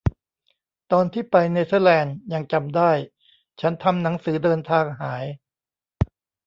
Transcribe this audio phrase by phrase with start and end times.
[0.91, 2.91] ตอนที่ไปเนเธอร์แลนด์ ยังจำได้
[3.59, 5.25] ฉันทำหนังสือเดินทางหาย